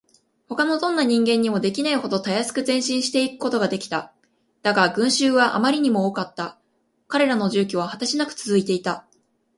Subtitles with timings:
[0.49, 4.11] ほかのどんな人間にもできないほどたやすく前進していくことができた。
[4.63, 6.57] だが、群集はあまりにも多かった。
[7.07, 9.05] 彼らの住居は果てしなくつづいていた。